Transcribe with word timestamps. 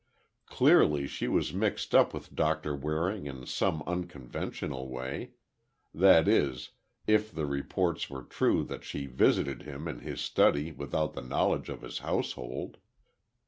Clearly 0.47 1.05
she 1.05 1.27
was 1.27 1.53
mixed 1.53 1.93
up 1.93 2.11
with 2.11 2.33
Doctor 2.33 2.75
Waring 2.75 3.27
in 3.27 3.45
some 3.45 3.83
unconventional 3.85 4.89
way—that 4.89 6.27
is, 6.27 6.71
if 7.05 7.31
the 7.31 7.45
reports 7.45 8.09
were 8.09 8.23
true 8.23 8.63
that 8.63 8.83
she 8.83 9.05
visited 9.05 9.61
him 9.61 9.87
in 9.87 9.99
his 9.99 10.19
study 10.19 10.71
without 10.71 11.13
the 11.13 11.21
knowledge 11.21 11.69
of 11.69 11.83
his 11.83 11.99
household. 11.99 12.77